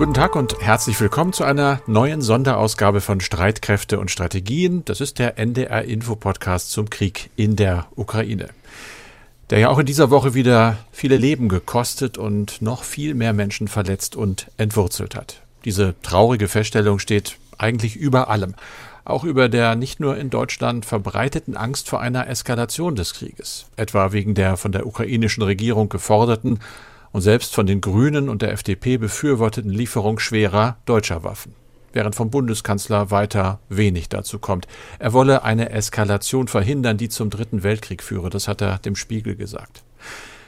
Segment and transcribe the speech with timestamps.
[0.00, 4.82] Guten Tag und herzlich willkommen zu einer neuen Sonderausgabe von Streitkräfte und Strategien.
[4.86, 8.48] Das ist der NDR Info Podcast zum Krieg in der Ukraine.
[9.50, 13.68] Der ja auch in dieser Woche wieder viele Leben gekostet und noch viel mehr Menschen
[13.68, 15.42] verletzt und entwurzelt hat.
[15.66, 18.54] Diese traurige Feststellung steht eigentlich über allem.
[19.04, 23.66] Auch über der nicht nur in Deutschland verbreiteten Angst vor einer Eskalation des Krieges.
[23.76, 26.58] Etwa wegen der von der ukrainischen Regierung geforderten
[27.12, 31.54] und selbst von den Grünen und der FDP befürworteten Lieferung schwerer deutscher Waffen.
[31.92, 34.68] Während vom Bundeskanzler weiter wenig dazu kommt.
[35.00, 38.30] Er wolle eine Eskalation verhindern, die zum Dritten Weltkrieg führe.
[38.30, 39.82] Das hat er dem Spiegel gesagt.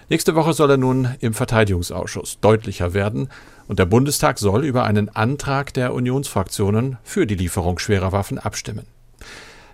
[0.08, 3.28] Nächste Woche soll er nun im Verteidigungsausschuss deutlicher werden
[3.66, 8.86] und der Bundestag soll über einen Antrag der Unionsfraktionen für die Lieferung schwerer Waffen abstimmen.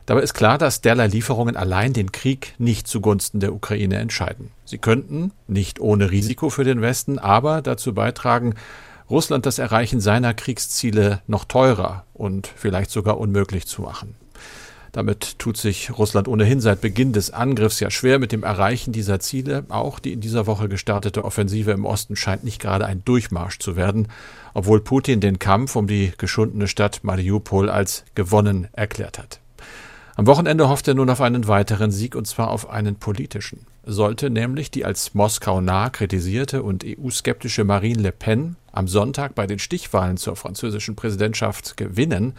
[0.08, 4.52] Dabei ist klar, dass derlei Lieferungen allein den Krieg nicht zugunsten der Ukraine entscheiden.
[4.64, 8.54] Sie könnten, nicht ohne Risiko für den Westen, aber dazu beitragen,
[9.10, 14.14] Russland das Erreichen seiner Kriegsziele noch teurer und vielleicht sogar unmöglich zu machen.
[14.92, 19.20] Damit tut sich Russland ohnehin seit Beginn des Angriffs ja schwer mit dem Erreichen dieser
[19.20, 19.66] Ziele.
[19.68, 23.76] Auch die in dieser Woche gestartete Offensive im Osten scheint nicht gerade ein Durchmarsch zu
[23.76, 24.08] werden,
[24.54, 29.40] obwohl Putin den Kampf um die geschundene Stadt Mariupol als gewonnen erklärt hat.
[30.18, 33.66] Am Wochenende hofft er nun auf einen weiteren Sieg und zwar auf einen politischen.
[33.84, 39.46] Sollte nämlich die als Moskau nah kritisierte und EU-skeptische Marine Le Pen am Sonntag bei
[39.46, 42.32] den Stichwahlen zur französischen Präsidentschaft gewinnen,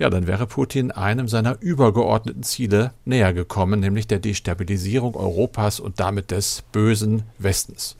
[0.00, 6.00] ja, dann wäre Putin einem seiner übergeordneten Ziele näher gekommen, nämlich der Destabilisierung Europas und
[6.00, 7.94] damit des bösen Westens.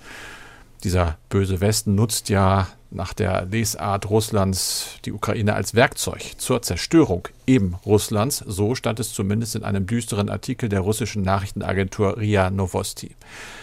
[0.82, 7.28] Dieser böse Westen nutzt ja nach der Lesart Russlands die Ukraine als Werkzeug zur Zerstörung
[7.46, 8.44] eben Russlands.
[8.46, 13.16] So stand es zumindest in einem düsteren Artikel der russischen Nachrichtenagentur RIA Novosti.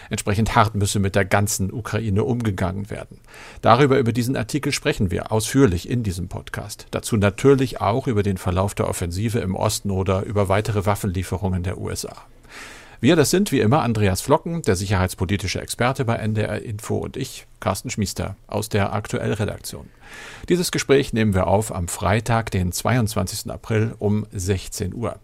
[0.09, 3.17] Entsprechend hart müsse mit der ganzen Ukraine umgegangen werden.
[3.61, 6.87] Darüber über diesen Artikel sprechen wir ausführlich in diesem Podcast.
[6.91, 11.77] Dazu natürlich auch über den Verlauf der Offensive im Osten oder über weitere Waffenlieferungen der
[11.77, 12.15] USA.
[13.03, 17.47] Wir, das sind wie immer Andreas Flocken, der sicherheitspolitische Experte bei NDR Info und ich,
[17.59, 19.89] Carsten Schmiester aus der Aktuellredaktion.
[20.47, 23.51] Dieses Gespräch nehmen wir auf am Freitag, den 22.
[23.51, 25.19] April um 16 Uhr.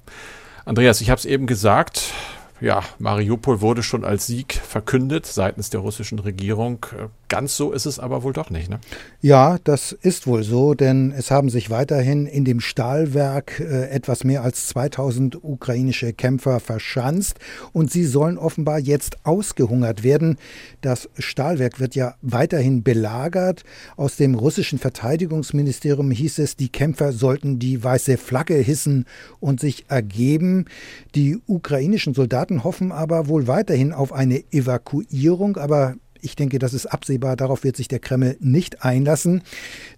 [0.66, 2.12] Andreas, ich habe es eben gesagt,
[2.60, 6.86] ja, Mariupol wurde schon als Sieg verkündet seitens der russischen Regierung.
[7.30, 8.80] Ganz so ist es aber wohl doch nicht, ne?
[9.22, 14.24] Ja, das ist wohl so, denn es haben sich weiterhin in dem Stahlwerk äh, etwas
[14.24, 17.38] mehr als 2000 ukrainische Kämpfer verschanzt
[17.72, 20.38] und sie sollen offenbar jetzt ausgehungert werden.
[20.82, 23.64] Das Stahlwerk wird ja weiterhin belagert.
[23.96, 29.06] Aus dem russischen Verteidigungsministerium hieß es, die Kämpfer sollten die weiße Flagge hissen
[29.40, 30.66] und sich ergeben.
[31.14, 36.85] Die ukrainischen Soldaten hoffen aber wohl weiterhin auf eine Evakuierung, aber ich denke, das ist
[36.85, 37.35] absehbar.
[37.35, 39.41] Darauf wird sich der Kreml nicht einlassen.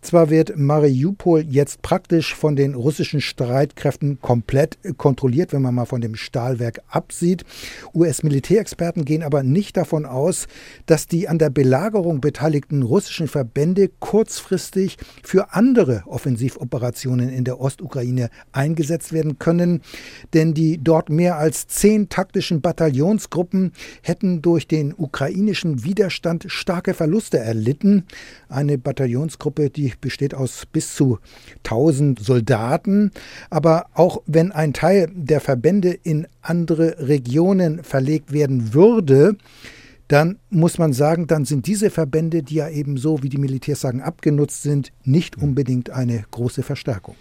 [0.01, 6.01] Zwar wird Mariupol jetzt praktisch von den russischen Streitkräften komplett kontrolliert, wenn man mal von
[6.01, 7.43] dem Stahlwerk absieht.
[7.95, 10.47] US-Militärexperten gehen aber nicht davon aus,
[10.85, 18.29] dass die an der Belagerung beteiligten russischen Verbände kurzfristig für andere Offensivoperationen in der Ostukraine
[18.51, 19.81] eingesetzt werden können.
[20.33, 23.71] Denn die dort mehr als zehn taktischen Bataillonsgruppen
[24.03, 28.03] hätten durch den ukrainischen Widerstand Widerstand starke Verluste erlitten.
[28.49, 31.19] Eine Bataillonsgruppe, die besteht aus bis zu
[31.63, 33.11] 1000 Soldaten.
[33.49, 39.37] Aber auch wenn ein Teil der Verbände in andere Regionen verlegt werden würde,
[40.09, 43.79] dann muss man sagen, dann sind diese Verbände, die ja eben so, wie die Militärs
[43.79, 47.15] sagen, abgenutzt sind, nicht unbedingt eine große Verstärkung.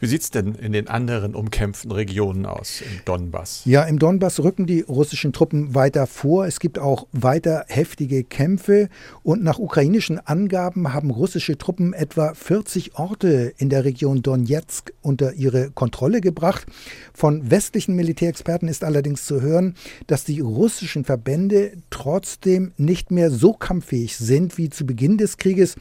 [0.00, 3.60] Wie sieht es denn in den anderen umkämpften Regionen aus im Donbass?
[3.66, 6.46] Ja, im Donbass rücken die russischen Truppen weiter vor.
[6.46, 8.88] Es gibt auch weiter heftige Kämpfe.
[9.22, 15.34] Und nach ukrainischen Angaben haben russische Truppen etwa 40 Orte in der Region Donetsk unter
[15.34, 16.64] ihre Kontrolle gebracht.
[17.12, 19.74] Von westlichen Militärexperten ist allerdings zu hören,
[20.06, 25.76] dass die russischen Verbände trotzdem nicht mehr so kampffähig sind wie zu Beginn des Krieges.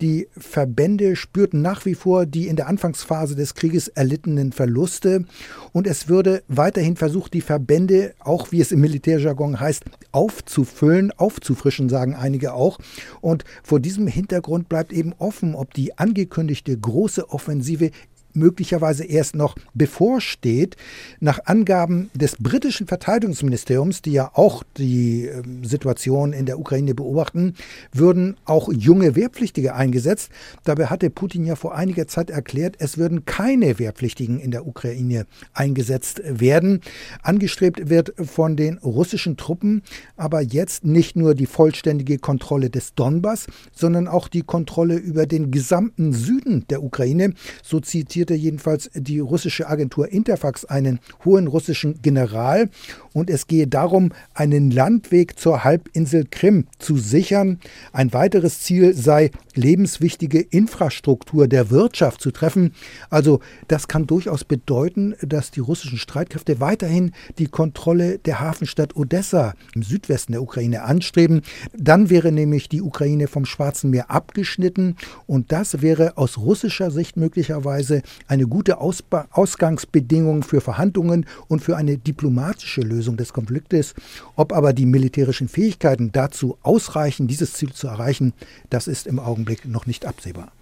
[0.00, 5.24] Die Verbände spürten nach wie vor die in der Anfangsphase des Krieges erlittenen Verluste
[5.72, 11.88] und es würde weiterhin versucht, die Verbände, auch wie es im Militärjargon heißt, aufzufüllen, aufzufrischen,
[11.88, 12.78] sagen einige auch.
[13.20, 17.90] Und vor diesem Hintergrund bleibt eben offen, ob die angekündigte große Offensive
[18.32, 20.76] möglicherweise erst noch bevorsteht.
[21.20, 27.54] Nach Angaben des britischen Verteidigungsministeriums, die ja auch die ähm, Situation in der Ukraine beobachten,
[27.92, 30.30] würden auch junge Wehrpflichtige eingesetzt.
[30.64, 35.26] Dabei hatte Putin ja vor einiger Zeit erklärt, es würden keine Wehrpflichtigen in der Ukraine
[35.52, 36.80] eingesetzt werden.
[37.22, 39.82] Angestrebt wird von den russischen Truppen
[40.16, 45.50] aber jetzt nicht nur die vollständige Kontrolle des Donbass, sondern auch die Kontrolle über den
[45.50, 47.34] gesamten Süden der Ukraine.
[47.62, 47.80] So
[48.28, 52.68] zitierte jedenfalls die russische Agentur Interfax einen hohen russischen General.
[53.14, 57.58] Und es gehe darum, einen Landweg zur Halbinsel Krim zu sichern.
[57.92, 62.74] Ein weiteres Ziel sei, lebenswichtige Infrastruktur der Wirtschaft zu treffen.
[63.10, 69.54] Also das kann durchaus bedeuten, dass die russischen Streitkräfte weiterhin die Kontrolle der Hafenstadt Odessa
[69.74, 71.42] im Südwesten der Ukraine anstreben.
[71.76, 74.96] Dann wäre nämlich die Ukraine vom Schwarzen Meer abgeschnitten
[75.26, 81.76] und das wäre aus russischer Sicht möglicherweise eine gute Ausba Ausgangsbedingung für Verhandlungen und für
[81.76, 83.94] eine diplomatische Lösung des Konfliktes.
[84.36, 88.32] Ob aber die militärischen Fähigkeiten dazu ausreichen, dieses Ziel zu erreichen,
[88.70, 90.52] das ist im Augenblick noch nicht absehbar.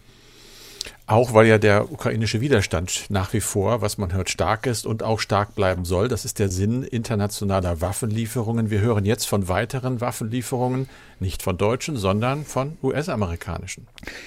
[1.09, 5.05] Auch weil ja der ukrainische Widerstand nach wie vor, was man hört, stark ist und
[5.05, 6.09] auch stark bleiben soll.
[6.09, 8.71] Das ist der Sinn internationaler Waffenlieferungen.
[8.71, 10.89] Wir hören jetzt von weiteren Waffenlieferungen,
[11.21, 13.87] nicht von deutschen, sondern von US-amerikanischen.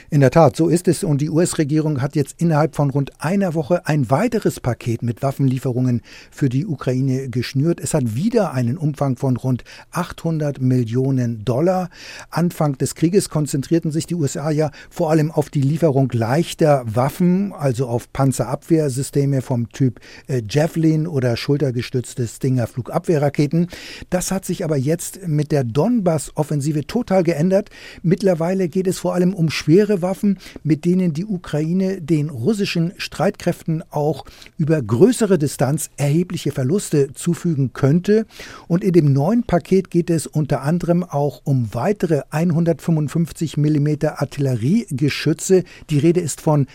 [0.10, 1.04] In der Tat, so ist es.
[1.04, 6.02] Und die US-Regierung hat jetzt innerhalb von rund einer Woche ein weiteres Paket mit Waffenlieferungen
[6.32, 7.80] für die Ukraine geschnürt.
[7.80, 11.90] Es hat wieder einen Umfang von rund 800 Millionen Dollar.
[12.32, 17.54] Anfang des Krieges konzentrierten sich die USA ja vor allem auf die Lieferung leichter Waffen,
[17.54, 23.68] also auf Panzerabwehrsysteme vom Typ äh, Javelin oder schultergestützte Stinger Flugabwehrraketen.
[24.10, 27.70] Das hat sich aber jetzt mit der Donbass-Offensive total geändert.
[28.04, 33.84] Mittlerweile geht es vor allem um schwere Waffen, mit denen die Ukraine den russischen Streitkräften
[33.90, 34.26] auch
[34.58, 38.26] über größere Distanz erhebliche Verluste zufügen könnte.
[38.68, 45.64] Und in dem neuen Paket geht es unter anderem auch um weitere 155 mm Artilleriegeschütze.
[45.90, 46.68] Die Rede ist von von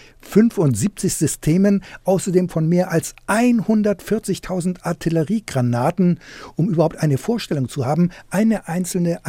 [0.50, 6.20] 75 Systemen, außerdem von mehr als 140.000 Artilleriegranaten.
[6.56, 9.24] Um überhaupt eine Vorstellung zu haben, eine einzelne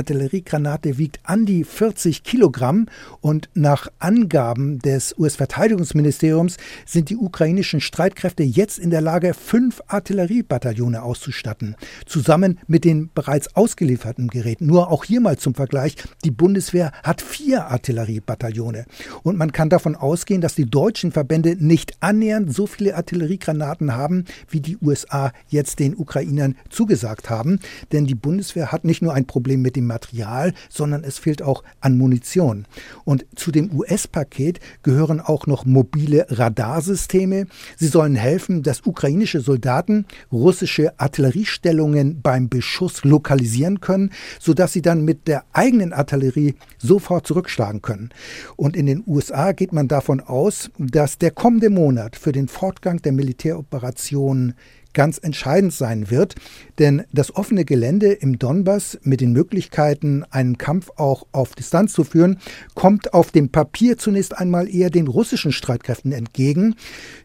[0.66, 2.88] Artilleriegranate wiegt an die 40 Kilogramm
[3.22, 11.04] und nach Angaben des US-Verteidigungsministeriums sind die ukrainischen Streitkräfte jetzt in der Lage, fünf Artilleriebataillone
[11.04, 11.76] auszustatten,
[12.06, 14.66] zusammen mit den bereits ausgelieferten Geräten.
[14.66, 18.86] Nur auch hier mal zum Vergleich, die Bundeswehr hat vier Artilleriebataillone
[19.24, 24.26] und man kann davon ausgehen, dass die deutschen Verbände nicht annähernd so viele Artilleriegranaten haben,
[24.50, 27.60] wie die USA jetzt den Ukrainern zugesagt haben.
[27.92, 31.64] Denn die Bundeswehr hat nicht nur ein Problem mit dem Material, sondern es fehlt auch
[31.80, 32.66] an Munition.
[33.04, 37.48] Und zu dem US-Paket gehören auch noch mobile Radarsysteme.
[37.78, 45.04] Sie sollen helfen, dass ukrainische Soldaten russische Artilleriestellungen beim Beschuss lokalisieren können, sodass sie dann
[45.04, 48.10] mit der eigenen Artillerie sofort zurückschlagen können.
[48.56, 53.02] Und in den USA geht man davon aus, dass der kommende Monat für den Fortgang
[53.02, 54.54] der Militäroperation
[54.96, 56.34] ganz entscheidend sein wird,
[56.80, 62.04] denn das offene Gelände im Donbass mit den Möglichkeiten, einen Kampf auch auf Distanz zu
[62.04, 62.40] führen,
[62.74, 66.76] kommt auf dem Papier zunächst einmal eher den russischen Streitkräften entgegen.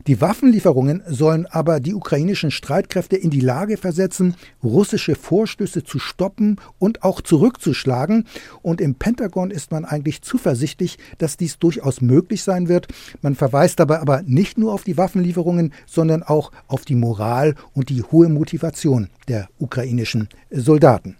[0.06, 6.56] Die Waffenlieferungen sollen aber die ukrainischen Streitkräfte in die Lage versetzen, russische Vorstöße zu stoppen
[6.78, 8.26] und auch zurückzuschlagen.
[8.62, 12.88] Und im Pentagon ist man eigentlich zuversichtlich, dass dies durchaus möglich sein wird.
[13.22, 17.88] Man verweist dabei aber nicht nur auf die Waffenlieferungen, sondern auch auf die Moral und
[17.88, 21.16] die hohe Motivation der ukrainischen Soldaten.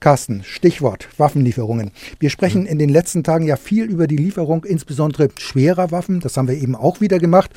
[0.00, 1.90] Carsten, Stichwort Waffenlieferungen.
[2.18, 6.20] Wir sprechen in den letzten Tagen ja viel über die Lieferung insbesondere schwerer Waffen.
[6.20, 7.50] Das haben wir eben auch wieder gemacht.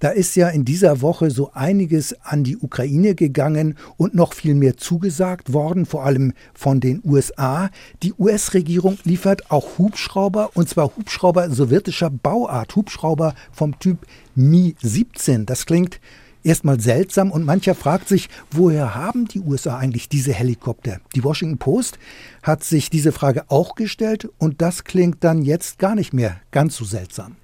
[0.00, 4.54] Da ist ja in dieser Woche so einiges an die Ukraine gegangen und noch viel
[4.54, 7.68] mehr zugesagt worden, vor allem von den USA.
[8.02, 13.98] Die US-Regierung liefert auch Hubschrauber, und zwar Hubschrauber sowjetischer Bauart, Hubschrauber vom Typ
[14.34, 15.44] Mi-17.
[15.44, 16.00] Das klingt
[16.42, 21.00] erstmal seltsam und mancher fragt sich, woher haben die USA eigentlich diese Helikopter?
[21.14, 21.98] Die Washington Post
[22.42, 26.76] hat sich diese Frage auch gestellt und das klingt dann jetzt gar nicht mehr ganz
[26.76, 27.36] so seltsam.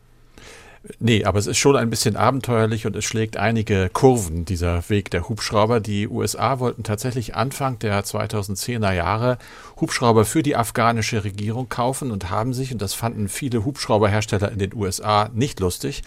[1.00, 5.10] Nee, aber es ist schon ein bisschen abenteuerlich und es schlägt einige Kurven, dieser Weg
[5.10, 5.80] der Hubschrauber.
[5.80, 9.38] Die USA wollten tatsächlich Anfang der 2010er Jahre
[9.80, 14.58] Hubschrauber für die afghanische Regierung kaufen und haben sich, und das fanden viele Hubschrauberhersteller in
[14.58, 16.02] den USA nicht lustig,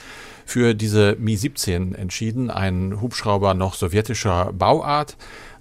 [0.45, 5.17] für diese Mi-17 entschieden, ein Hubschrauber noch sowjetischer Bauart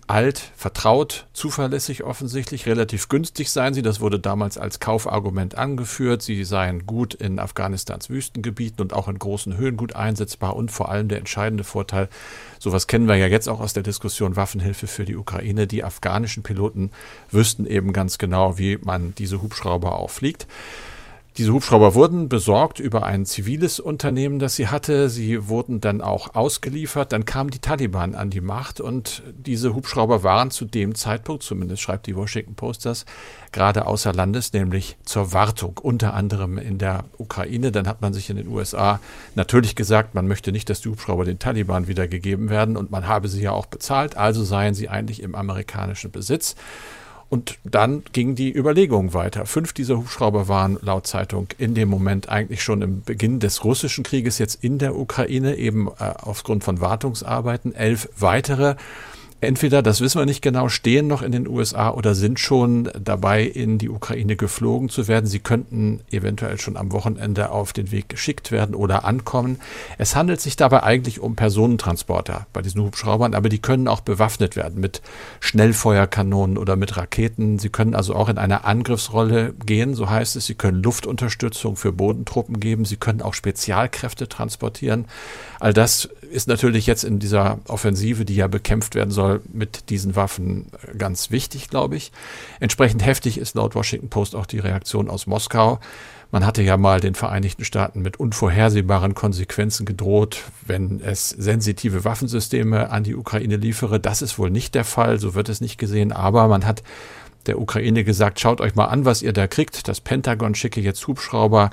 [0.08, 3.82] alt, vertraut, zuverlässig offensichtlich, relativ günstig seien sie.
[3.82, 6.22] Das wurde damals als Kaufargument angeführt.
[6.22, 10.88] Sie seien gut in Afghanistans Wüstengebieten und auch in großen Höhen gut einsetzbar und vor
[10.88, 12.08] allem der entscheidende Vorteil,
[12.58, 15.66] sowas kennen wir ja jetzt auch aus der Diskussion Waffenhilfe für die Ukraine.
[15.66, 16.90] Die afghanischen Piloten
[17.30, 20.46] wüssten eben ganz genau, wie man diese Hubschrauber auch fliegt.
[21.38, 25.08] Diese Hubschrauber wurden besorgt über ein ziviles Unternehmen, das sie hatte.
[25.08, 27.12] Sie wurden dann auch ausgeliefert.
[27.12, 31.80] Dann kamen die Taliban an die Macht und diese Hubschrauber waren zu dem Zeitpunkt, zumindest
[31.80, 33.06] schreibt die Washington Post das,
[33.52, 37.70] gerade außer Landes, nämlich zur Wartung, unter anderem in der Ukraine.
[37.70, 38.98] Dann hat man sich in den USA
[39.36, 43.28] natürlich gesagt, man möchte nicht, dass die Hubschrauber den Taliban wiedergegeben werden und man habe
[43.28, 46.56] sie ja auch bezahlt, also seien sie eigentlich im amerikanischen Besitz.
[47.30, 49.44] Und dann ging die Überlegung weiter.
[49.44, 54.02] Fünf dieser Hubschrauber waren laut Zeitung in dem Moment eigentlich schon im Beginn des russischen
[54.02, 57.74] Krieges jetzt in der Ukraine, eben äh, aufgrund von Wartungsarbeiten.
[57.74, 58.76] Elf weitere
[59.40, 63.42] entweder, das wissen wir nicht genau, stehen noch in den USA oder sind schon dabei,
[63.42, 65.26] in die Ukraine geflogen zu werden.
[65.26, 69.60] Sie könnten eventuell schon am Wochenende auf den Weg geschickt werden oder ankommen.
[69.96, 74.56] Es handelt sich dabei eigentlich um Personentransporter bei diesen Hubschraubern, aber die können auch bewaffnet
[74.56, 75.02] werden mit
[75.40, 77.58] Schnellfeuerkanonen oder mit Raketen.
[77.58, 80.46] Sie können also auch in eine Angriffsrolle gehen, so heißt es.
[80.46, 82.84] Sie können Luftunterstützung für Bodentruppen geben.
[82.84, 85.06] Sie können auch Spezialkräfte transportieren.
[85.60, 90.16] All das ist natürlich jetzt in dieser Offensive, die ja bekämpft werden soll, mit diesen
[90.16, 90.66] Waffen
[90.96, 92.12] ganz wichtig, glaube ich.
[92.60, 95.80] Entsprechend heftig ist laut Washington Post auch die Reaktion aus Moskau.
[96.30, 102.90] Man hatte ja mal den Vereinigten Staaten mit unvorhersehbaren Konsequenzen gedroht, wenn es sensitive Waffensysteme
[102.90, 103.98] an die Ukraine liefere.
[103.98, 106.82] Das ist wohl nicht der Fall, so wird es nicht gesehen, aber man hat
[107.46, 109.88] der Ukraine gesagt, schaut euch mal an, was ihr da kriegt.
[109.88, 111.70] Das Pentagon schicke jetzt Hubschrauber,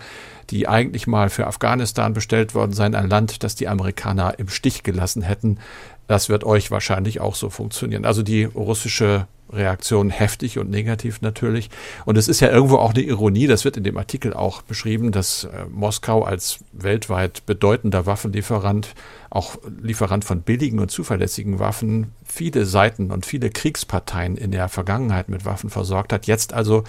[0.49, 4.83] die eigentlich mal für Afghanistan bestellt worden seien, ein Land, das die Amerikaner im Stich
[4.83, 5.59] gelassen hätten.
[6.07, 8.05] Das wird euch wahrscheinlich auch so funktionieren.
[8.05, 11.69] Also die russische Reaktion heftig und negativ natürlich.
[12.05, 15.11] Und es ist ja irgendwo auch eine Ironie, das wird in dem Artikel auch beschrieben,
[15.11, 18.95] dass äh, Moskau als weltweit bedeutender Waffenlieferant,
[19.29, 25.29] auch Lieferant von billigen und zuverlässigen Waffen, viele Seiten und viele Kriegsparteien in der Vergangenheit
[25.29, 26.83] mit Waffen versorgt hat, jetzt also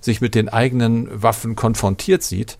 [0.00, 2.58] sich mit den eigenen Waffen konfrontiert sieht.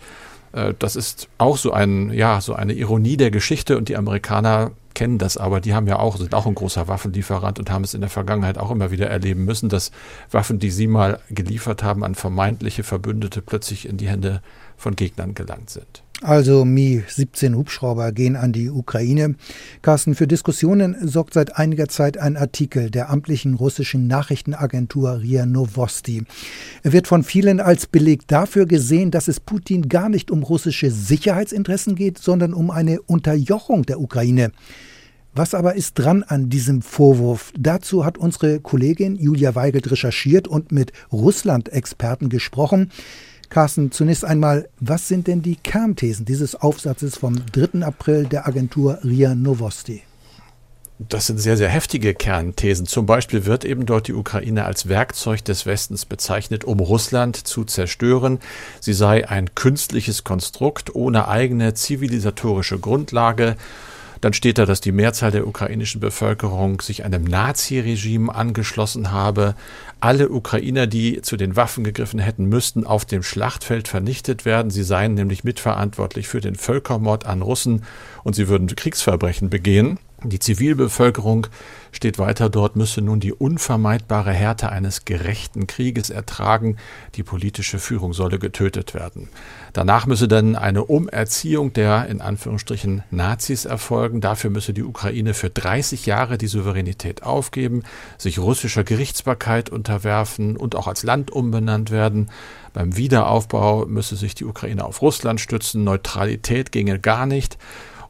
[0.53, 4.73] Äh, das ist auch so ein, ja, so eine Ironie der Geschichte und die Amerikaner
[4.95, 7.95] kennen das aber, die haben ja auch, sind auch ein großer Waffenlieferant und haben es
[7.95, 9.93] in der Vergangenheit auch immer wieder erleben müssen, dass
[10.31, 14.43] Waffen, die sie mal geliefert haben an vermeintliche Verbündete, plötzlich in die Hände
[14.77, 16.03] von Gegnern gelangt sind.
[16.23, 19.35] Also Mi-17 Hubschrauber gehen an die Ukraine.
[19.83, 26.23] Carsten, für Diskussionen sorgt seit einiger Zeit ein Artikel der amtlichen russischen Nachrichtenagentur RIA Novosti.
[26.85, 30.93] Er wird von vielen als Beleg dafür gesehen, dass es Putin gar nicht um russische
[30.93, 34.53] Sicherheitsinteressen geht, sondern um eine Unterjochung der Ukraine.
[35.35, 37.53] Was aber ist dran an diesem Vorwurf?
[37.59, 42.91] Dazu hat unsere Kollegin Julia Weigelt recherchiert und mit Russland-Experten gesprochen.
[43.53, 47.85] Carsten, zunächst einmal, was sind denn die Kernthesen dieses Aufsatzes vom 3.
[47.85, 50.01] April der Agentur RIA Novosti?
[50.99, 52.87] Das sind sehr, sehr heftige Kernthesen.
[52.87, 57.65] Zum Beispiel wird eben dort die Ukraine als Werkzeug des Westens bezeichnet, um Russland zu
[57.65, 58.39] zerstören.
[58.81, 63.57] Sie sei ein künstliches Konstrukt ohne eigene zivilisatorische Grundlage
[64.23, 69.57] dann steht da, dass die Mehrzahl der ukrainischen Bevölkerung sich einem Nazi-Regime angeschlossen habe.
[69.99, 74.71] Alle Ukrainer, die zu den Waffen gegriffen hätten, müssten auf dem Schlachtfeld vernichtet werden.
[74.71, 77.85] Sie seien nämlich mitverantwortlich für den Völkermord an Russen
[78.23, 79.99] und sie würden Kriegsverbrechen begehen.
[80.25, 81.49] Die Zivilbevölkerung
[81.91, 86.77] steht weiter dort, müsse nun die unvermeidbare Härte eines gerechten Krieges ertragen,
[87.17, 89.29] die politische Führung solle getötet werden.
[89.73, 94.21] Danach müsse dann eine Umerziehung der in Anführungsstrichen Nazis erfolgen.
[94.21, 97.83] Dafür müsse die Ukraine für 30 Jahre die Souveränität aufgeben,
[98.17, 102.31] sich russischer Gerichtsbarkeit unterwerfen und auch als Land umbenannt werden.
[102.73, 105.85] Beim Wiederaufbau müsse sich die Ukraine auf Russland stützen.
[105.85, 107.59] Neutralität ginge gar nicht.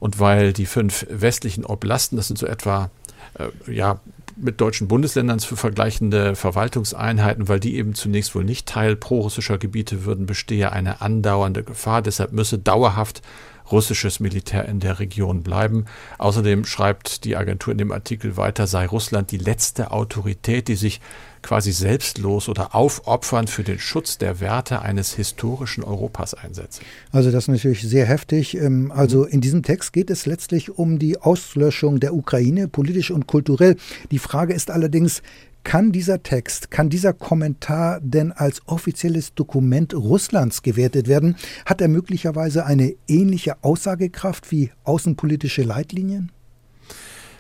[0.03, 2.91] Und weil die fünf westlichen Oblasten, das sind so etwa
[3.35, 4.01] äh, ja,
[4.35, 10.05] mit deutschen Bundesländern zu vergleichende Verwaltungseinheiten, weil die eben zunächst wohl nicht Teil prorussischer Gebiete
[10.05, 12.03] würden, bestehe eine andauernde Gefahr.
[12.03, 13.23] Deshalb müsse dauerhaft
[13.71, 15.85] russisches Militär in der Region bleiben.
[16.19, 21.01] Außerdem schreibt die Agentur in dem Artikel weiter, sei Russland die letzte Autorität, die sich
[21.43, 26.83] quasi selbstlos oder aufopfernd für den Schutz der Werte eines historischen Europas einsetzen.
[27.11, 28.57] Also das ist natürlich sehr heftig.
[28.57, 33.27] Ähm, also in diesem Text geht es letztlich um die Auslöschung der Ukraine, politisch und
[33.27, 33.77] kulturell.
[34.11, 35.23] Die Frage ist allerdings,
[35.65, 41.37] kann dieser Text, kann dieser Kommentar denn als offizielles Dokument Russlands gewertet werden?
[41.67, 46.33] Hat er möglicherweise eine ähnliche Aussagekraft wie außenpolitische Leitlinien?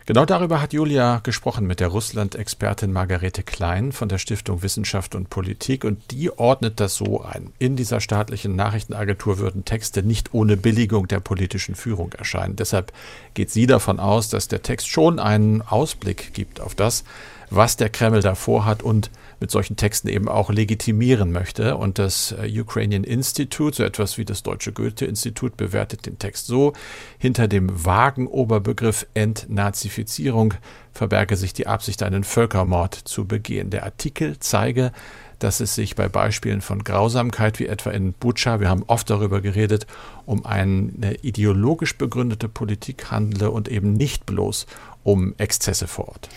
[0.04, 5.30] Genau darüber hat Julia gesprochen mit der Russland-Expertin Margarete Klein von der Stiftung Wissenschaft und
[5.30, 7.52] Politik und die ordnet das so ein.
[7.61, 12.56] In dieser staatlichen Nachrichtenagentur würden Texte nicht ohne Billigung der politischen Führung erscheinen.
[12.56, 12.92] Deshalb
[13.35, 17.04] geht sie davon aus, dass der Text schon einen Ausblick gibt auf das,
[17.50, 19.09] was der Kreml davor hat und
[19.43, 21.77] mit solchen Texten eben auch legitimieren möchte.
[21.77, 26.73] Und das äh, Ukrainian Institute, so etwas wie das Deutsche Goethe-Institut, bewertet den Text so.
[27.19, 30.55] Hinter dem vagen Oberbegriff Entnazifizierung
[30.93, 33.71] verberge sich die Absicht, einen Völkermord zu begehen.
[33.71, 34.93] Der Artikel zeige,
[35.41, 39.41] dass es sich bei Beispielen von Grausamkeit wie etwa in Butscha, wir haben oft darüber
[39.41, 39.87] geredet,
[40.25, 44.67] um eine ideologisch begründete Politik handle und eben nicht bloß
[45.03, 46.29] um Exzesse vor Ort.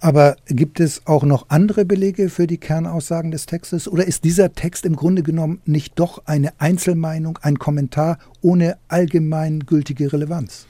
[0.00, 3.88] Aber gibt es auch noch andere Belege für die Kernaussagen des Textes?
[3.88, 10.12] Oder ist dieser Text im Grunde genommen nicht doch eine Einzelmeinung, ein Kommentar ohne allgemeingültige
[10.12, 10.66] Relevanz?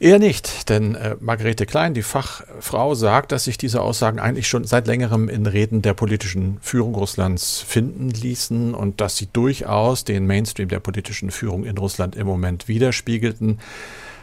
[0.00, 4.62] Eher nicht, denn äh, Margarete Klein, die Fachfrau, sagt, dass sich diese Aussagen eigentlich schon
[4.62, 10.26] seit längerem in Reden der politischen Führung Russlands finden ließen und dass sie durchaus den
[10.26, 13.58] Mainstream der politischen Führung in Russland im Moment widerspiegelten.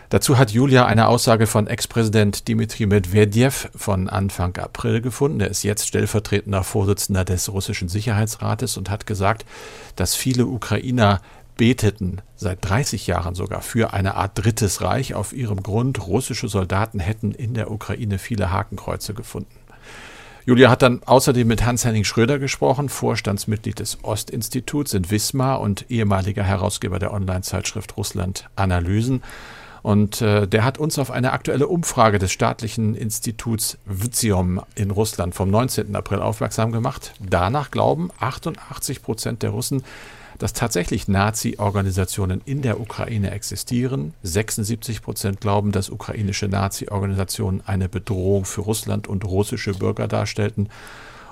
[0.09, 5.39] Dazu hat Julia eine Aussage von Ex-Präsident Dmitri Medvedev von Anfang April gefunden.
[5.39, 9.45] Er ist jetzt stellvertretender Vorsitzender des russischen Sicherheitsrates und hat gesagt,
[9.95, 11.21] dass viele Ukrainer
[11.57, 15.15] beteten seit 30 Jahren sogar für eine Art drittes Reich.
[15.15, 19.55] Auf ihrem Grund russische Soldaten hätten in der Ukraine viele Hakenkreuze gefunden.
[20.45, 26.43] Julia hat dann außerdem mit Hans-Henning Schröder gesprochen, Vorstandsmitglied des Ostinstituts in Wismar und ehemaliger
[26.43, 29.23] Herausgeber der Online-Zeitschrift Russland Analysen.
[29.85, 35.35] Und äh, der hat uns auf eine aktuelle Umfrage des staatlichen Instituts Vziom in Russland
[35.35, 35.95] vom 19.
[35.95, 37.13] April aufmerksam gemacht.
[37.19, 39.83] Danach glauben 88 Prozent der Russen,
[40.39, 44.15] dass tatsächlich Nazi-Organisationen in der Ukraine existieren.
[44.23, 50.69] 76 Prozent glauben, dass ukrainische Nazi-Organisationen eine Bedrohung für Russland und russische Bürger darstellten.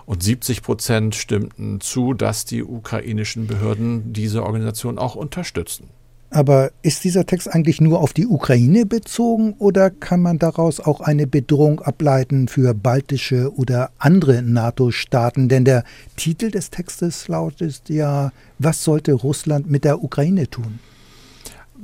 [0.06, 5.90] Und 70 Prozent stimmten zu, dass die ukrainischen Behörden diese Organisation auch unterstützen.
[6.34, 11.00] Aber ist dieser Text eigentlich nur auf die Ukraine bezogen oder kann man daraus auch
[11.00, 15.48] eine Bedrohung ableiten für baltische oder andere NATO-Staaten?
[15.48, 15.84] Denn der
[16.16, 20.80] Titel des Textes lautet ja, was sollte Russland mit der Ukraine tun?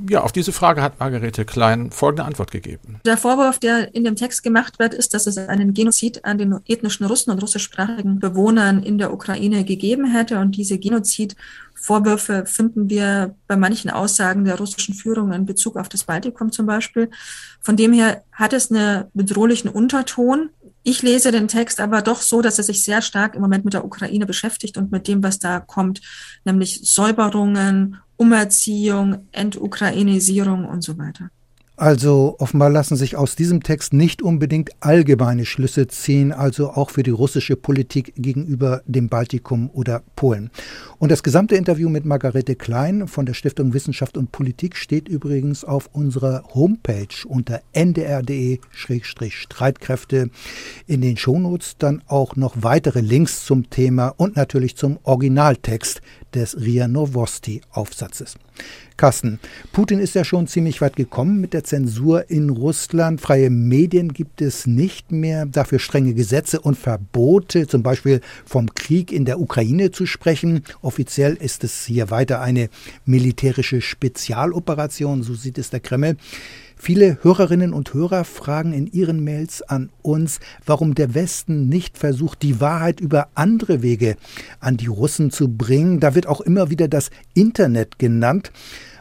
[0.08, 3.00] Ja, auf diese Frage hat Margarete Klein folgende Antwort gegeben.
[3.06, 6.60] Der Vorwurf, der in dem Text gemacht wird, ist, dass es einen Genozid an den
[6.66, 10.40] ethnischen Russen und russischsprachigen Bewohnern in der Ukraine gegeben hätte.
[10.40, 16.04] Und diese Genozidvorwürfe finden wir bei manchen Aussagen der russischen Führung in Bezug auf das
[16.04, 17.10] Baltikum zum Beispiel.
[17.62, 20.50] Von dem her hat es einen bedrohlichen Unterton.
[20.84, 23.74] Ich lese den Text aber doch so, dass er sich sehr stark im Moment mit
[23.74, 26.02] der Ukraine beschäftigt und mit dem, was da kommt,
[26.46, 31.32] nämlich Säuberungen, Umerziehung, Entukrainisierung und so weiter.
[31.80, 37.04] Also offenbar lassen sich aus diesem Text nicht unbedingt allgemeine Schlüsse ziehen, also auch für
[37.04, 40.50] die russische Politik gegenüber dem Baltikum oder Polen.
[40.98, 45.64] Und das gesamte Interview mit Margarete Klein von der Stiftung Wissenschaft und Politik steht übrigens
[45.64, 50.32] auf unserer Homepage unter ndr.de-streitkräfte.
[50.86, 56.02] In den Shownotes dann auch noch weitere Links zum Thema und natürlich zum Originaltext
[56.34, 58.36] des RIA Novosti-Aufsatzes.
[58.98, 59.40] Carsten,
[59.72, 63.22] Putin ist ja schon ziemlich weit gekommen mit der Zensur in Russland.
[63.22, 69.12] Freie Medien gibt es nicht mehr, dafür strenge Gesetze und Verbote, zum Beispiel vom Krieg
[69.12, 70.64] in der Ukraine zu sprechen.
[70.82, 72.70] Offiziell ist es hier weiter eine
[73.06, 76.18] militärische Spezialoperation, so sieht es der Kreml.
[76.76, 82.42] Viele Hörerinnen und Hörer fragen in ihren Mails an uns, warum der Westen nicht versucht,
[82.42, 84.16] die Wahrheit über andere Wege
[84.60, 86.00] an die Russen zu bringen.
[86.00, 88.52] Da wird auch immer wieder das Internet genannt.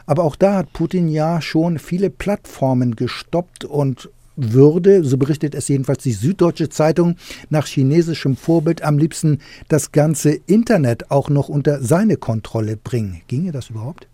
[0.09, 5.67] Aber auch da hat Putin ja schon viele Plattformen gestoppt und würde, so berichtet es
[5.67, 7.15] jedenfalls die Süddeutsche Zeitung,
[7.51, 13.21] nach chinesischem Vorbild am liebsten das ganze Internet auch noch unter seine Kontrolle bringen.
[13.27, 14.07] Ginge das überhaupt?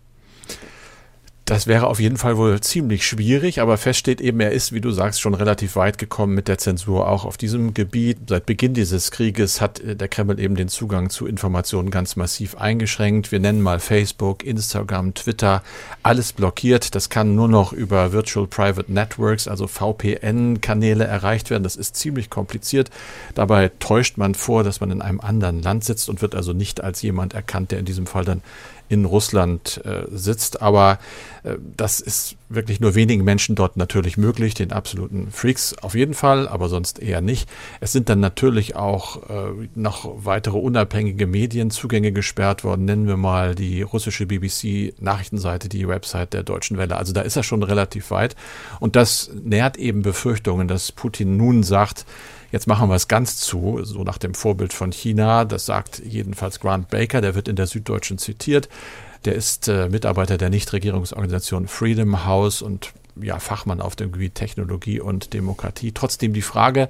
[1.46, 4.80] Das wäre auf jeden Fall wohl ziemlich schwierig, aber fest steht eben, er ist, wie
[4.80, 7.08] du sagst, schon relativ weit gekommen mit der Zensur.
[7.08, 11.08] Auch auf diesem Gebiet, seit Beginn dieses Krieges, hat äh, der Kreml eben den Zugang
[11.08, 13.30] zu Informationen ganz massiv eingeschränkt.
[13.30, 15.62] Wir nennen mal Facebook, Instagram, Twitter,
[16.02, 16.96] alles blockiert.
[16.96, 21.62] Das kann nur noch über Virtual Private Networks, also VPN-Kanäle erreicht werden.
[21.62, 22.90] Das ist ziemlich kompliziert.
[23.36, 26.82] Dabei täuscht man vor, dass man in einem anderen Land sitzt und wird also nicht
[26.82, 28.42] als jemand erkannt, der in diesem Fall dann
[28.88, 30.62] in Russland äh, sitzt.
[30.62, 30.98] Aber
[31.46, 36.14] Äh, das ist wirklich nur wenigen Menschen dort natürlich möglich, den absoluten Freaks auf jeden
[36.14, 37.48] Fall, aber sonst eher nicht.
[37.80, 42.84] Es sind dann natürlich auch äh, noch weitere unabhängige Medienzugänge gesperrt worden.
[42.84, 46.96] Nennen wir mal die russische BBC-Nachrichtenseite, die Website der Deutschen Welle.
[46.96, 48.36] Also da ist er schon relativ weit.
[48.80, 52.06] Und das nährt eben Befürchtungen, dass Putin nun sagt,
[52.52, 55.44] Jetzt machen wir es ganz zu, so nach dem Vorbild von China.
[55.44, 58.68] Das sagt jedenfalls Grant Baker, der wird in der Süddeutschen zitiert.
[59.24, 65.00] Der ist äh, Mitarbeiter der Nichtregierungsorganisation Freedom House und ja, Fachmann auf dem Gebiet Technologie
[65.00, 65.92] und Demokratie.
[65.92, 66.88] Trotzdem die Frage,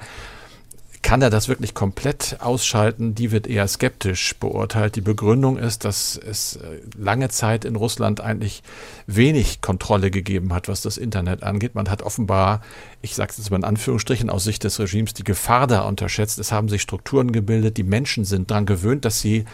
[1.07, 3.15] kann er das wirklich komplett ausschalten?
[3.15, 4.97] Die wird eher skeptisch beurteilt.
[4.97, 8.65] Die Begründung ist, dass es äh, lange Zeit in Russland eigentlich
[9.07, 11.77] wenig Kontrolle gegeben hat, was das Internet angeht.
[11.77, 12.61] Man hat offenbar,
[13.03, 16.41] ich sage es jetzt mal in Anführungsstrichen, aus Sicht des Regimes die Gefahr da unterschätzt.
[16.41, 17.77] Es haben sich Strukturen gebildet.
[17.77, 19.45] Die Menschen sind daran gewöhnt, dass sie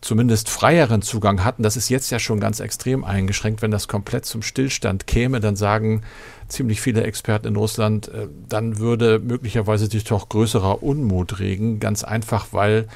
[0.00, 1.62] zumindest freieren Zugang hatten.
[1.62, 3.62] Das ist jetzt ja schon ganz extrem eingeschränkt.
[3.62, 6.02] Wenn das komplett zum Stillstand käme, dann sagen
[6.48, 11.80] ziemlich viele Experten in Russland, äh, dann würde möglicherweise sich doch größerer Unmut regen.
[11.80, 12.88] Ganz einfach, weil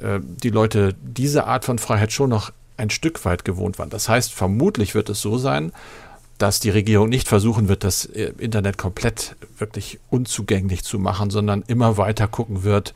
[0.00, 3.90] äh, die Leute diese Art von Freiheit schon noch ein Stück weit gewohnt waren.
[3.90, 5.72] Das heißt, vermutlich wird es so sein,
[6.38, 11.62] dass die Regierung nicht versuchen wird, das äh, Internet komplett wirklich unzugänglich zu machen, sondern
[11.66, 12.94] immer weiter gucken wird,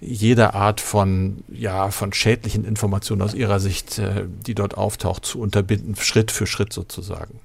[0.00, 5.40] jede Art von, ja, von schädlichen Informationen aus ihrer Sicht, äh, die dort auftaucht, zu
[5.40, 7.40] unterbinden, Schritt für Schritt sozusagen.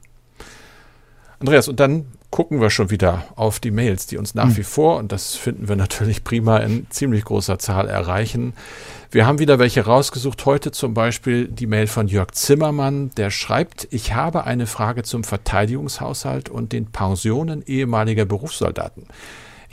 [1.40, 4.58] Andreas, und dann gucken wir schon wieder auf die Mails, die uns nach hm.
[4.58, 8.54] wie vor, und das finden wir natürlich prima, in ziemlich großer Zahl erreichen.
[9.12, 10.44] Wir haben wieder welche rausgesucht.
[10.46, 15.24] Heute zum Beispiel die Mail von Jörg Zimmermann, der schreibt, ich habe eine Frage zum
[15.24, 19.06] Verteidigungshaushalt und den Pensionen ehemaliger Berufssoldaten.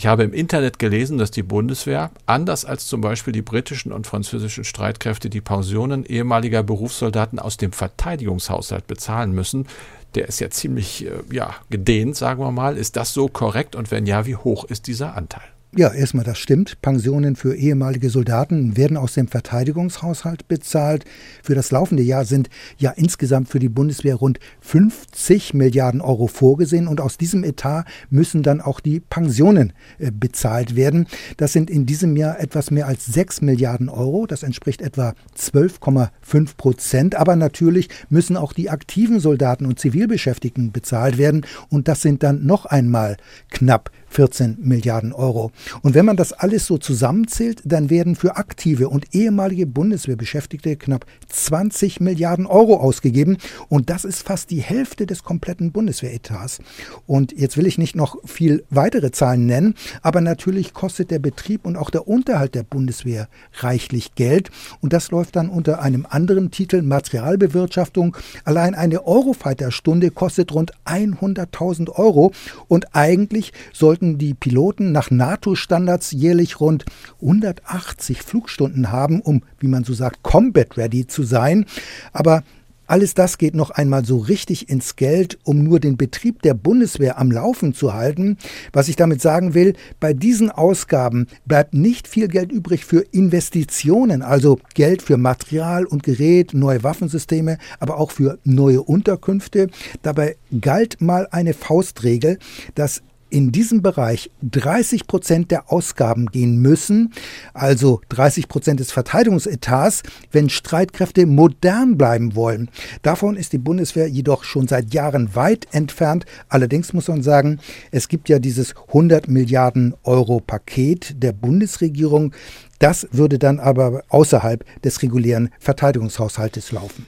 [0.00, 4.06] Ich habe im Internet gelesen, dass die Bundeswehr, anders als zum Beispiel die britischen und
[4.06, 9.66] französischen Streitkräfte, die Pensionen ehemaliger Berufssoldaten aus dem Verteidigungshaushalt bezahlen müssen.
[10.14, 12.78] Der ist ja ziemlich äh, ja, gedehnt, sagen wir mal.
[12.78, 15.44] Ist das so korrekt und wenn ja, wie hoch ist dieser Anteil?
[15.76, 16.82] Ja, erstmal das stimmt.
[16.82, 21.04] Pensionen für ehemalige Soldaten werden aus dem Verteidigungshaushalt bezahlt.
[21.44, 26.88] Für das laufende Jahr sind ja insgesamt für die Bundeswehr rund 50 Milliarden Euro vorgesehen
[26.88, 31.06] und aus diesem Etat müssen dann auch die Pensionen äh, bezahlt werden.
[31.36, 34.26] Das sind in diesem Jahr etwas mehr als 6 Milliarden Euro.
[34.26, 37.14] Das entspricht etwa 12,5 Prozent.
[37.14, 42.44] Aber natürlich müssen auch die aktiven Soldaten und Zivilbeschäftigten bezahlt werden und das sind dann
[42.44, 43.18] noch einmal
[43.50, 45.52] knapp 14 Milliarden Euro.
[45.82, 51.06] Und wenn man das alles so zusammenzählt, dann werden für aktive und ehemalige Bundeswehrbeschäftigte knapp
[51.28, 53.38] 20 Milliarden Euro ausgegeben.
[53.68, 56.58] Und das ist fast die Hälfte des kompletten Bundeswehretats.
[57.06, 61.64] Und jetzt will ich nicht noch viel weitere Zahlen nennen, aber natürlich kostet der Betrieb
[61.64, 64.50] und auch der Unterhalt der Bundeswehr reichlich Geld.
[64.80, 68.16] Und das läuft dann unter einem anderen Titel Materialbewirtschaftung.
[68.44, 72.32] Allein eine Eurofighter-Stunde kostet rund 100.000 Euro.
[72.66, 76.86] Und eigentlich sollten sollten die Piloten nach NATO-Standards jährlich rund
[77.20, 81.66] 180 Flugstunden haben, um, wie man so sagt, combat ready zu sein.
[82.14, 82.42] Aber
[82.86, 87.18] alles das geht noch einmal so richtig ins Geld, um nur den Betrieb der Bundeswehr
[87.18, 88.38] am Laufen zu halten.
[88.72, 94.22] Was ich damit sagen will, bei diesen Ausgaben bleibt nicht viel Geld übrig für Investitionen,
[94.22, 99.68] also Geld für Material und Gerät, neue Waffensysteme, aber auch für neue Unterkünfte.
[100.02, 102.38] Dabei galt mal eine Faustregel,
[102.74, 107.12] dass in diesem Bereich 30 Prozent der Ausgaben gehen müssen,
[107.54, 112.68] also 30 Prozent des Verteidigungsetats, wenn Streitkräfte modern bleiben wollen.
[113.02, 116.26] Davon ist die Bundeswehr jedoch schon seit Jahren weit entfernt.
[116.48, 122.32] Allerdings muss man sagen, es gibt ja dieses 100 Milliarden Euro Paket der Bundesregierung.
[122.78, 127.06] Das würde dann aber außerhalb des regulären Verteidigungshaushaltes laufen.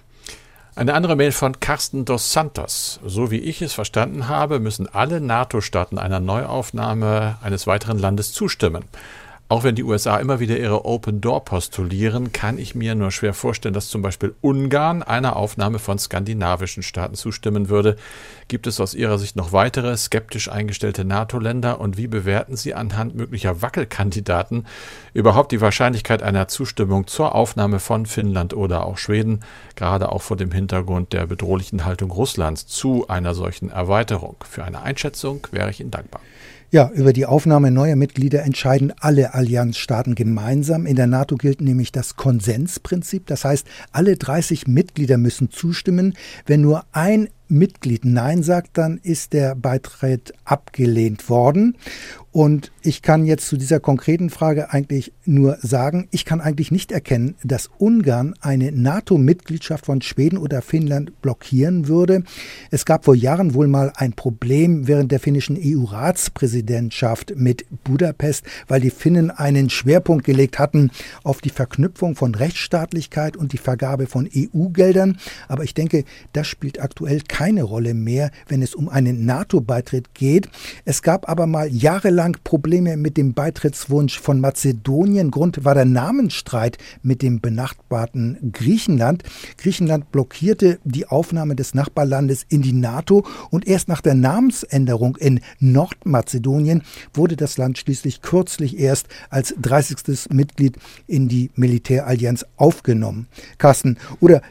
[0.74, 2.98] Eine andere Mail von Carsten dos Santos.
[3.04, 8.84] So wie ich es verstanden habe, müssen alle NATO-Staaten einer Neuaufnahme eines weiteren Landes zustimmen.
[9.52, 13.34] Auch wenn die USA immer wieder ihre Open Door postulieren, kann ich mir nur schwer
[13.34, 17.96] vorstellen, dass zum Beispiel Ungarn einer Aufnahme von skandinavischen Staaten zustimmen würde.
[18.48, 23.14] Gibt es aus Ihrer Sicht noch weitere skeptisch eingestellte NATO-Länder und wie bewerten Sie anhand
[23.14, 24.66] möglicher Wackelkandidaten
[25.12, 29.40] überhaupt die Wahrscheinlichkeit einer Zustimmung zur Aufnahme von Finnland oder auch Schweden,
[29.76, 34.36] gerade auch vor dem Hintergrund der bedrohlichen Haltung Russlands zu einer solchen Erweiterung?
[34.48, 36.22] Für eine Einschätzung wäre ich Ihnen dankbar.
[36.74, 40.86] Ja, über die Aufnahme neuer Mitglieder entscheiden alle Allianzstaaten gemeinsam.
[40.86, 43.26] In der NATO gilt nämlich das Konsensprinzip.
[43.26, 46.14] Das heißt, alle 30 Mitglieder müssen zustimmen.
[46.46, 51.76] Wenn nur ein NATO-Mitglied Nein sagt, dann ist der Beitritt abgelehnt worden.
[52.32, 56.90] Und ich kann jetzt zu dieser konkreten Frage eigentlich nur sagen, ich kann eigentlich nicht
[56.90, 62.24] erkennen, dass Ungarn eine NATO-Mitgliedschaft von Schweden oder Finnland blockieren würde.
[62.70, 68.80] Es gab vor Jahren wohl mal ein Problem während der finnischen EU-Ratspräsidentschaft mit Budapest, weil
[68.80, 70.90] die Finnen einen Schwerpunkt gelegt hatten
[71.24, 75.18] auf die Verknüpfung von Rechtsstaatlichkeit und die Vergabe von EU-Geldern.
[75.48, 80.48] Aber ich denke, das spielt aktuell keine Rolle mehr, wenn es um einen NATO-Beitritt geht.
[80.84, 85.30] Es gab aber mal jahrelang jahrelang Probleme mit dem Beitrittswunsch von Mazedonien.
[85.30, 89.22] Grund war der Namensstreit mit dem benachbarten Griechenland.
[89.56, 95.40] Griechenland blockierte die Aufnahme des Nachbarlandes in die NATO und erst nach der Namensänderung in
[95.58, 96.82] Nordmazedonien
[97.14, 100.30] wurde das Land schließlich kürzlich erst als 30.
[100.30, 100.76] Mitglied
[101.06, 103.26] in die Militärallianz aufgenommen.
[103.58, 104.42] Carsten, oder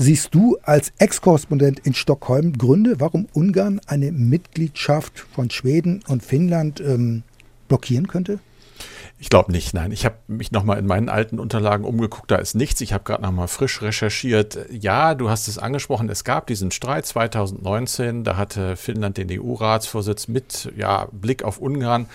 [0.00, 6.80] Siehst du als Ex-Korrespondent in Stockholm Gründe, warum Ungarn eine Mitgliedschaft von Schweden und Finnland
[6.80, 7.24] ähm,
[7.66, 8.38] blockieren könnte?
[9.20, 9.90] Ich glaube nicht, nein.
[9.90, 12.80] Ich habe mich nochmal in meinen alten Unterlagen umgeguckt, da ist nichts.
[12.80, 14.58] Ich habe gerade nochmal frisch recherchiert.
[14.70, 20.28] Ja, du hast es angesprochen, es gab diesen Streit 2019, da hatte Finnland den EU-Ratsvorsitz
[20.28, 22.06] mit ja, Blick auf Ungarn.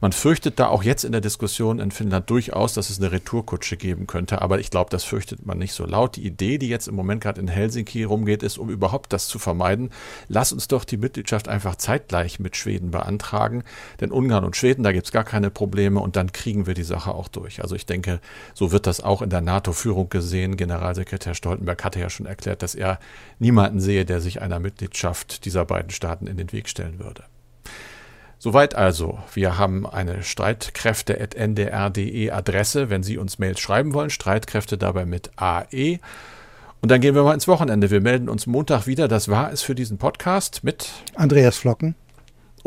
[0.00, 3.76] Man fürchtet da auch jetzt in der Diskussion in Finnland durchaus, dass es eine Retourkutsche
[3.76, 6.16] geben könnte, aber ich glaube, das fürchtet man nicht so laut.
[6.16, 9.38] Die Idee, die jetzt im Moment gerade in Helsinki rumgeht, ist, um überhaupt das zu
[9.38, 9.90] vermeiden,
[10.26, 13.62] lass uns doch die Mitgliedschaft einfach zeitgleich mit Schweden beantragen,
[14.00, 16.84] denn Ungarn und Schweden, da gibt es gar keine Probleme und dann kriegen wir die
[16.84, 17.62] Sache auch durch.
[17.62, 18.20] Also ich denke,
[18.54, 20.56] so wird das auch in der NATO-Führung gesehen.
[20.56, 22.98] Generalsekretär Stoltenberg hatte ja schon erklärt, dass er
[23.38, 27.24] niemanden sehe, der sich einer Mitgliedschaft dieser beiden Staaten in den Weg stellen würde.
[28.38, 29.18] Soweit also.
[29.34, 34.08] Wir haben eine streitkräfte.ndr.de Adresse, wenn Sie uns Mails schreiben wollen.
[34.08, 35.98] Streitkräfte dabei mit AE.
[36.80, 37.90] Und dann gehen wir mal ins Wochenende.
[37.90, 39.08] Wir melden uns Montag wieder.
[39.08, 41.96] Das war es für diesen Podcast mit Andreas Flocken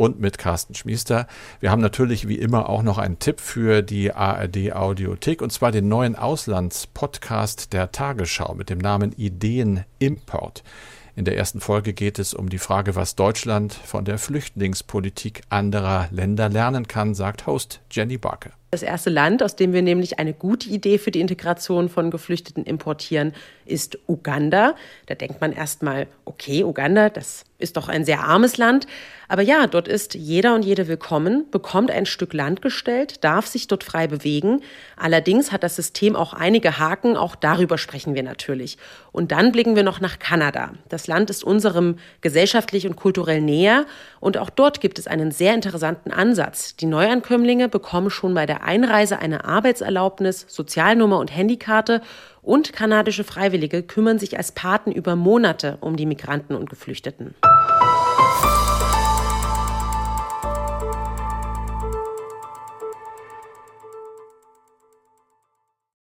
[0.02, 1.28] und mit Carsten Schmiester.
[1.60, 5.72] Wir haben natürlich wie immer auch noch einen Tipp für die ARD Audiothek und zwar
[5.72, 10.64] den neuen Auslandspodcast der Tagesschau mit dem Namen Ideen Import.
[11.16, 16.08] In der ersten Folge geht es um die Frage, was Deutschland von der Flüchtlingspolitik anderer
[16.10, 18.54] Länder lernen kann, sagt Host Jenny Barke.
[18.74, 22.64] Das erste Land, aus dem wir nämlich eine gute Idee für die Integration von Geflüchteten
[22.64, 23.34] importieren,
[23.66, 24.76] ist Uganda.
[25.08, 28.88] Da denkt man erstmal, okay, Uganda, das ist doch ein sehr armes Land.
[29.28, 33.68] Aber ja, dort ist jeder und jede willkommen, bekommt ein Stück Land gestellt, darf sich
[33.68, 34.62] dort frei bewegen.
[34.98, 38.78] Allerdings hat das System auch einige Haken, auch darüber sprechen wir natürlich.
[39.14, 40.74] Und dann blicken wir noch nach Kanada.
[40.90, 43.86] Das Land ist unserem gesellschaftlich und kulturell näher
[44.20, 46.76] und auch dort gibt es einen sehr interessanten Ansatz.
[46.76, 52.02] Die Neuankömmlinge bekommen schon bei der Einreise eine Arbeitserlaubnis, Sozialnummer und Handykarte
[52.42, 57.36] und kanadische Freiwillige kümmern sich als Paten über Monate um die Migranten und Geflüchteten.